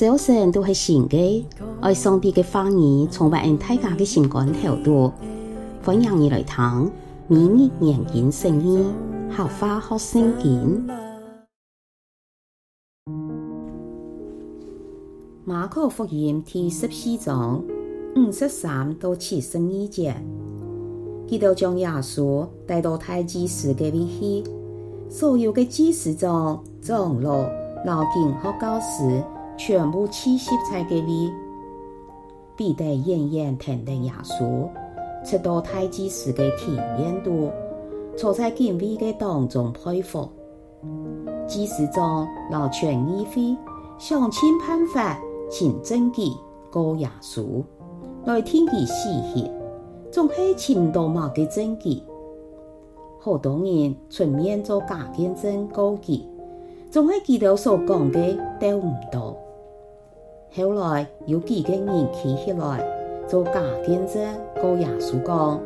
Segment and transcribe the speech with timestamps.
[0.00, 1.44] 早晨都是新的，
[1.82, 5.12] 爱上帝的话语充满大家的心肝头度，
[5.84, 6.90] 欢迎你来听
[7.28, 8.90] 每日研经圣经，
[9.28, 10.88] 好花好圣经。
[15.44, 17.62] 马可福音第十四章
[18.16, 20.16] 五十三到七十二节，
[21.28, 24.50] 基督将耶稣带到太祭司嘅位去，
[25.10, 27.42] 所有嘅祭司长、长老、
[27.84, 29.22] 老经和教师。
[29.60, 31.30] 全部气息在隔里，
[32.56, 34.66] 彼得远远听着耶稣，
[35.22, 37.50] 直到大祭司的庭院度，
[38.16, 40.26] 坐在敬畏的当中佩服。
[41.46, 43.54] 祭司长老全议会，
[43.98, 46.22] 想尽办法请证据
[46.70, 47.62] 告耶稣，
[48.24, 49.52] 来听其死刑，
[50.10, 52.02] 总系寻唔到某个证据。
[53.18, 56.26] 好多人出面做假见证高级，
[56.90, 59.36] 总系记得所讲的都唔到。
[60.52, 62.84] 后来有几个人企起来
[63.28, 64.20] 做假见证，
[64.60, 65.60] 告耶稣讲：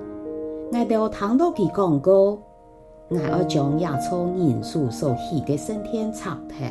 [0.71, 2.39] 我都听到佢讲过，
[3.09, 6.69] 我要将耶稣人数所许的升天拆掉。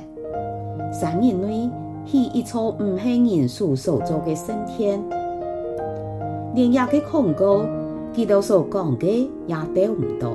[0.92, 1.72] 三年内
[2.06, 5.04] 许一座唔系人数所做的升天，
[6.54, 7.66] 连一个控告，
[8.14, 10.32] 佢都所讲的也得唔到。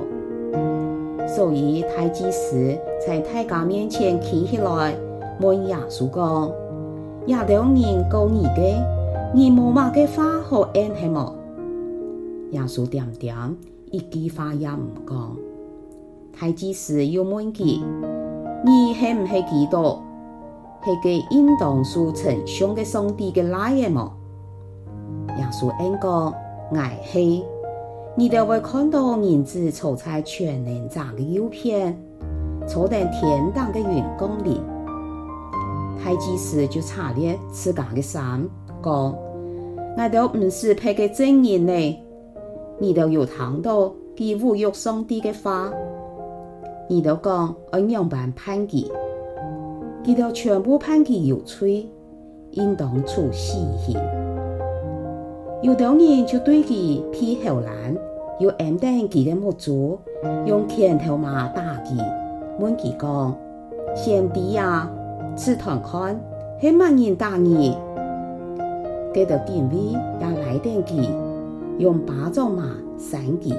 [1.25, 2.77] 所以大祭司
[3.07, 4.93] 在大家面前企起来
[5.39, 6.51] 问耶稣讲。
[7.29, 8.83] 也两人告你的，
[9.35, 11.35] 你无嘛个话好应系么？
[12.49, 13.55] 耶稣点点，
[13.91, 15.37] 一句话也唔讲。
[16.39, 17.83] 大祭司又问佢：
[18.65, 19.99] 你系唔系基督？
[20.83, 24.11] 系个应当属称颂嘅上帝嘅来嘅么？
[25.37, 26.33] 耶稣应讲：
[26.71, 27.43] 我系。
[28.15, 31.95] 你就会看到人子坐在全能者嘅右边，
[32.67, 34.59] 坐在天堂嘅云光里。
[36.03, 38.43] 大祭司就查了自家的衫，
[38.81, 39.15] 讲：
[39.97, 41.99] 我都唔是配个证人呢。
[42.79, 45.71] 你都有听到佢侮辱上帝的话，
[46.89, 48.89] 你都讲按样办判佢，
[50.03, 51.87] 佢都全部判佢有罪，
[52.51, 53.95] 应当处死刑。
[55.61, 57.95] 有的人就对佢批后拦，
[58.39, 59.99] 又暗登佢的墓主，
[60.45, 62.01] 用拳头嘛打佢，
[62.59, 63.37] 问佢讲：
[63.93, 64.89] 先帝呀！
[65.35, 66.19] 此堂看，
[66.59, 67.73] 系万人大义，
[69.13, 69.77] 给到警卫
[70.19, 71.09] 也来电机，
[71.77, 73.55] 用巴掌嘛扇佢。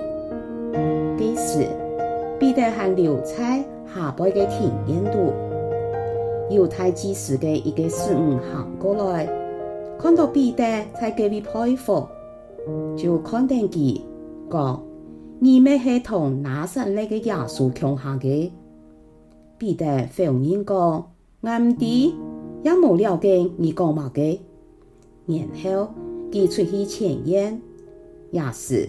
[1.18, 1.66] 这时，
[2.38, 3.64] 彼得和留在
[3.94, 5.32] 下辈的庭院度，
[6.54, 9.26] 犹太祭司的一个侍女行过来，
[9.98, 10.62] 看到彼得
[11.00, 12.06] 在隔壁佩服，
[12.96, 14.04] 就看电机，
[14.50, 14.82] 讲：
[15.38, 18.52] 你们系同拿撒勒的耶稣共下的？
[19.56, 21.06] 彼得否认讲。
[21.42, 21.86] 我唔知，
[22.62, 24.20] 也冇了解你讲嘛个。
[25.24, 25.88] 然后
[26.30, 27.58] 佢出去前院，
[28.30, 28.86] 也是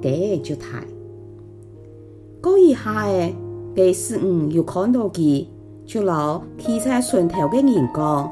[0.00, 0.82] 给就抬。
[2.42, 3.32] 过一下诶，
[3.72, 5.46] 第四五又看到佢，
[5.86, 8.28] 就老提在船头嘅人讲，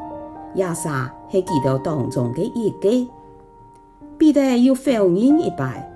[0.57, 0.89] 也是
[1.31, 3.09] 系基督当中嘅一个。
[4.19, 5.89] 必得要否认一摆，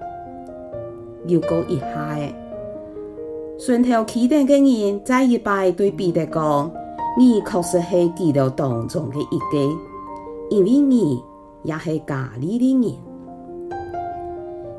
[1.26, 2.32] 又过一下诶，
[3.58, 6.70] 船头起登嘅人再一摆对彼得讲。
[7.16, 9.76] 你确实系基督当中的一个，
[10.50, 11.22] 因为你
[11.62, 12.92] 也是家里的人。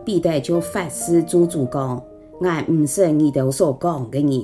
[0.04, 2.02] 彼得就发誓做主讲，
[2.40, 4.44] 我唔是你哋所讲的人。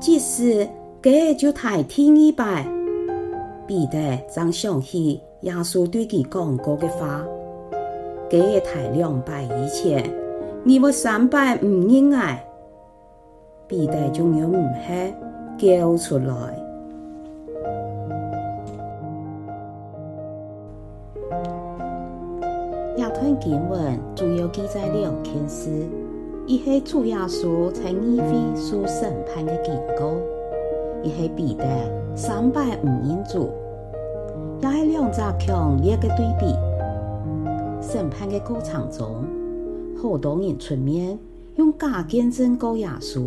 [0.00, 0.66] 即使
[1.02, 2.66] 佢就太听一摆，
[3.66, 7.22] 彼得正想起耶稣对佢讲过的话，
[8.30, 10.02] 佢也太两摆以前，
[10.64, 12.42] 你我三摆唔认爱，
[13.68, 14.68] 彼得就又唔
[15.58, 16.63] 系叫出来。
[23.40, 25.86] 经文主要记载两件事：
[26.46, 30.14] 一是主耶稣在议会受审判的警告；
[31.02, 31.64] 一是彼得
[32.16, 33.50] 三摆唔认主，
[34.62, 36.54] 也系两者强烈的对比。
[37.82, 39.26] 审判的过程中，
[40.00, 41.18] 好多人出面
[41.56, 43.20] 用假见证告耶稣，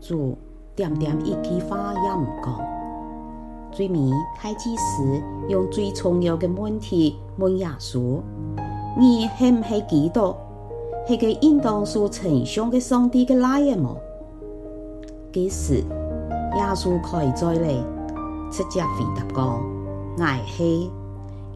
[0.00, 0.36] 主
[0.76, 2.77] 点点一句话也唔讲。
[3.70, 3.98] 最尾
[4.42, 8.18] 大祭司用最重要的问题问耶稣。
[8.98, 10.34] 你系唔系基督？
[11.06, 13.96] 系个应当属称颂嘅上帝嘅来嘅么？
[15.32, 17.82] 这时耶稣开嘴咧，
[18.50, 19.62] 直接回答讲：
[20.18, 20.90] 爱系。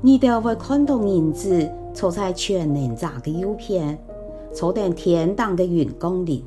[0.01, 3.99] 你哋会看到人子坐在全能者嘅右边，
[4.53, 6.45] 坐在天堂嘅云光里。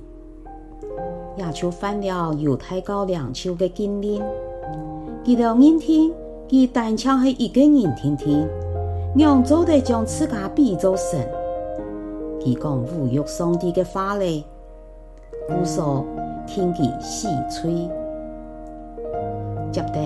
[1.37, 4.23] 也就犯了犹太教领袖嘅禁令，
[5.25, 6.13] 佢哋认定
[6.47, 8.47] 佢单枪系一个人听听，
[9.17, 11.27] 让做得将自家比作神，
[12.39, 14.43] 佢讲侮辱上帝嘅话咧，
[15.49, 16.05] 无数
[16.45, 17.89] 听佢死吹。
[19.71, 19.99] 接着，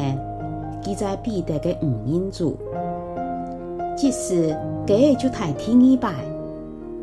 [0.81, 2.57] 佢在彼得嘅唔认主，
[3.98, 4.56] 即使
[4.88, 6.13] 佢就太听一摆，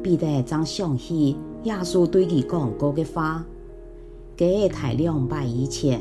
[0.03, 3.45] 彼得正想起耶稣对佢讲过嘅话，
[4.39, 6.01] 佢太两摆以前，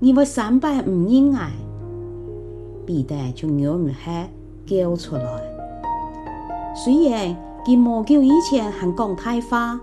[0.00, 1.50] 因为三摆唔认爱。
[2.84, 4.28] 彼得就咬唔下
[4.64, 5.42] 叫出来。
[6.74, 9.80] 虽然佢冇叫以前还讲大话，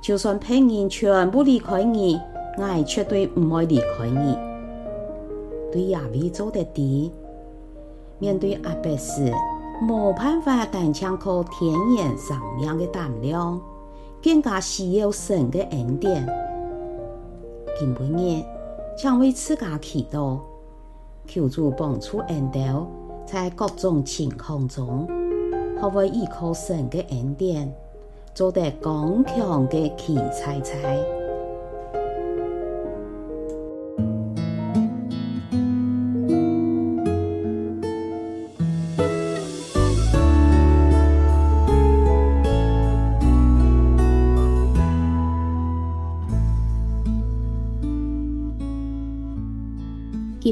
[0.00, 2.18] 就算别人全部离开你，
[2.58, 4.36] 我绝对唔会离开你。
[5.70, 7.10] 对亚比做得对，
[8.18, 9.32] 面对阿伯时，
[9.82, 13.60] 冇办法单枪靠天眼生命嘅胆量，
[14.22, 16.26] 更加需要神嘅恩典。
[17.78, 18.44] 今晡日，
[18.96, 20.38] 将为自家祈祷。
[21.26, 22.86] 求助帮助恩道，
[23.24, 25.06] 在各种情况中，
[25.80, 27.72] 可会依靠神的恩典，
[28.34, 31.21] 做得刚强的奇才才。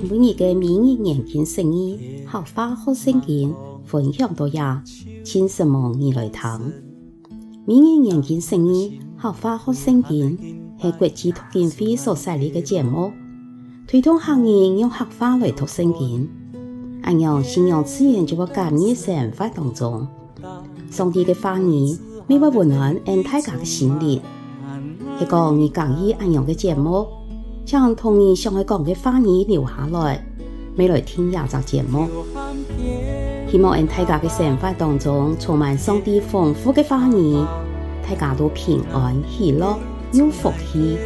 [0.01, 3.55] 今晡日嘅每日研经圣言，客话学圣经
[3.85, 4.83] 分享到呀，
[5.23, 6.73] 请什么你来听？
[7.67, 10.39] 每日研经圣言，客话学圣经
[10.81, 13.13] 系国际读经会所设立嘅节目，
[13.87, 16.27] 推动客人用客话来读圣经，
[17.03, 20.09] 按样信仰自然就会感染生活当中。
[20.91, 24.23] 上帝嘅话语，每晚温暖俺大家嘅心灵，
[25.19, 27.07] 系个你讲义按样嘅节目。
[27.71, 30.21] 将童年上海讲嘅话语留下来，
[30.77, 32.09] 未来听廿集节目。
[33.49, 37.47] 希望喺大家嘅生活当中充满上帝丰富嘅话语，
[38.03, 39.79] 大家都平安喜乐
[40.11, 40.99] 有福气。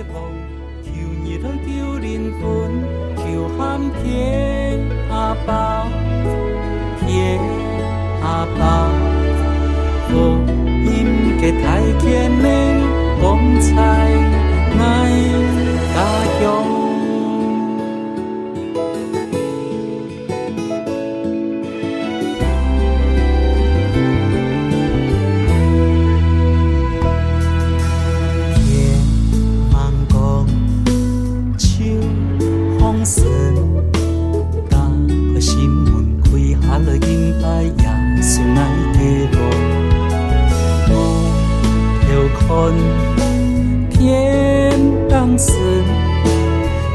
[43.90, 44.78] 天
[45.08, 45.52] 当时，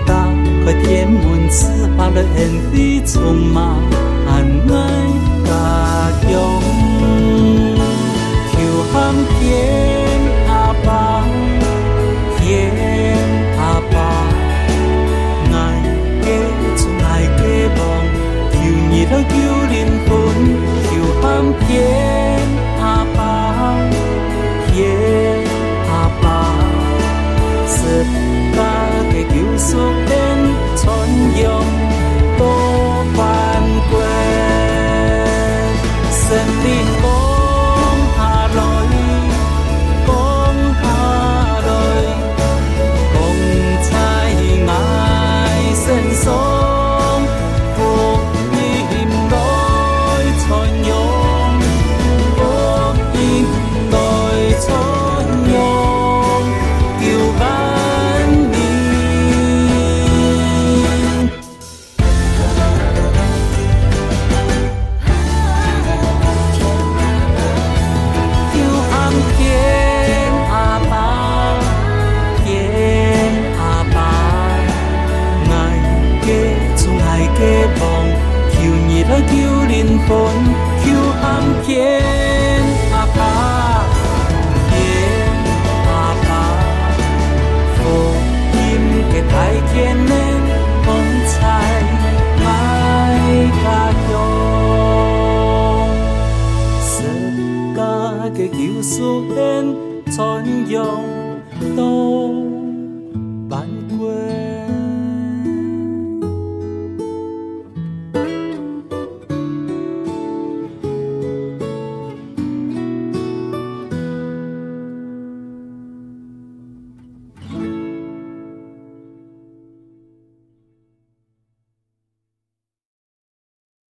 [0.06, 0.14] 打
[0.66, 1.68] 开天门，赐
[1.98, 3.36] 下了恩典，充